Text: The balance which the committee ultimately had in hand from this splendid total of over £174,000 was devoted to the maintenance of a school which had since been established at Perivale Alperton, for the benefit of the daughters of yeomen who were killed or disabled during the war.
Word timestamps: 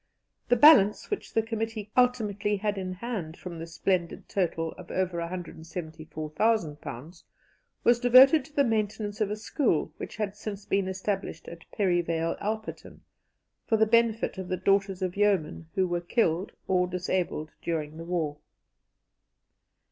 The 0.49 0.55
balance 0.55 1.11
which 1.11 1.31
the 1.35 1.43
committee 1.43 1.91
ultimately 1.95 2.57
had 2.57 2.75
in 2.79 2.91
hand 2.91 3.37
from 3.37 3.59
this 3.59 3.75
splendid 3.75 4.27
total 4.27 4.71
of 4.71 4.89
over 4.89 5.19
£174,000 5.19 7.23
was 7.83 7.99
devoted 7.99 8.43
to 8.45 8.53
the 8.55 8.63
maintenance 8.63 9.21
of 9.21 9.29
a 9.29 9.35
school 9.35 9.93
which 9.97 10.15
had 10.15 10.35
since 10.35 10.65
been 10.65 10.87
established 10.87 11.47
at 11.47 11.69
Perivale 11.71 12.35
Alperton, 12.41 13.01
for 13.67 13.77
the 13.77 13.85
benefit 13.85 14.39
of 14.39 14.47
the 14.47 14.57
daughters 14.57 15.03
of 15.03 15.15
yeomen 15.15 15.69
who 15.75 15.87
were 15.87 16.01
killed 16.01 16.51
or 16.67 16.87
disabled 16.87 17.51
during 17.61 17.97
the 17.97 18.03
war. 18.05 18.37